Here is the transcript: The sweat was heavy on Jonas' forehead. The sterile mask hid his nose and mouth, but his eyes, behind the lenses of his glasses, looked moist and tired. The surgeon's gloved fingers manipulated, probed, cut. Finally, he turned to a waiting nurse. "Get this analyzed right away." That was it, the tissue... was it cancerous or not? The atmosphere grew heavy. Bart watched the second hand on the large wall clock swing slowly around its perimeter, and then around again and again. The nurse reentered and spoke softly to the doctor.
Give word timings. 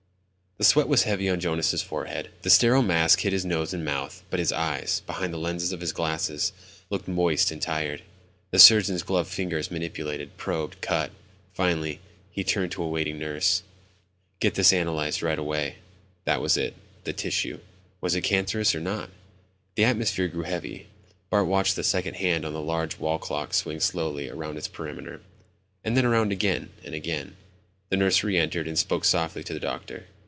The 0.57 0.65
sweat 0.65 0.87
was 0.87 1.03
heavy 1.03 1.27
on 1.27 1.39
Jonas' 1.39 1.81
forehead. 1.81 2.29
The 2.43 2.49
sterile 2.51 2.83
mask 2.83 3.21
hid 3.21 3.33
his 3.33 3.43
nose 3.43 3.73
and 3.73 3.83
mouth, 3.83 4.21
but 4.29 4.37
his 4.39 4.51
eyes, 4.51 4.99
behind 5.07 5.33
the 5.33 5.39
lenses 5.39 5.71
of 5.71 5.81
his 5.81 5.91
glasses, 5.91 6.53
looked 6.91 7.07
moist 7.07 7.49
and 7.49 7.59
tired. 7.59 8.03
The 8.51 8.59
surgeon's 8.59 9.01
gloved 9.01 9.31
fingers 9.31 9.71
manipulated, 9.71 10.37
probed, 10.37 10.79
cut. 10.79 11.09
Finally, 11.51 11.99
he 12.29 12.43
turned 12.43 12.71
to 12.73 12.83
a 12.83 12.87
waiting 12.87 13.17
nurse. 13.17 13.63
"Get 14.39 14.53
this 14.53 14.71
analyzed 14.71 15.23
right 15.23 15.39
away." 15.39 15.77
That 16.25 16.41
was 16.43 16.57
it, 16.57 16.75
the 17.05 17.11
tissue... 17.13 17.57
was 17.99 18.13
it 18.13 18.21
cancerous 18.21 18.75
or 18.75 18.79
not? 18.81 19.09
The 19.73 19.85
atmosphere 19.85 20.27
grew 20.27 20.43
heavy. 20.43 20.85
Bart 21.31 21.47
watched 21.47 21.75
the 21.75 21.83
second 21.83 22.17
hand 22.17 22.45
on 22.45 22.53
the 22.53 22.61
large 22.61 22.99
wall 22.99 23.17
clock 23.17 23.55
swing 23.55 23.79
slowly 23.79 24.29
around 24.29 24.57
its 24.59 24.67
perimeter, 24.67 25.21
and 25.83 25.97
then 25.97 26.05
around 26.05 26.31
again 26.31 26.69
and 26.85 26.93
again. 26.93 27.35
The 27.89 27.97
nurse 27.97 28.23
reentered 28.23 28.67
and 28.67 28.77
spoke 28.77 29.05
softly 29.05 29.43
to 29.45 29.53
the 29.55 29.59
doctor. 29.59 30.05